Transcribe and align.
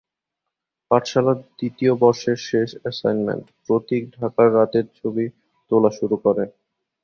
পাঠশালার 0.91 1.39
দ্বিতীয় 1.57 1.93
বর্ষের 2.01 2.37
শেষ 2.49 2.69
অ্যাসাইনমেন্ট, 2.81 3.45
প্রতীক 3.65 4.03
ঢাকার 4.17 4.47
রাতের 4.55 4.85
ছবি 4.97 5.25
তোলা 5.71 5.91
শুরু 5.97 6.15
করে। 6.25 6.43